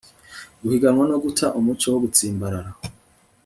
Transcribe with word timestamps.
guhiganwa 0.61 1.03
no 1.11 1.17
guta 1.23 1.45
umuco 1.59 1.85
wo 1.93 1.99
gutsimbarara 2.03 2.71